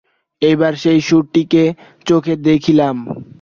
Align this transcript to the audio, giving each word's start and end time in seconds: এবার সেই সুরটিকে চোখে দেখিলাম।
এবার 0.41 0.73
সেই 0.75 0.99
সুরটিকে 1.01 1.63
চোখে 2.05 2.33
দেখিলাম। 2.47 2.95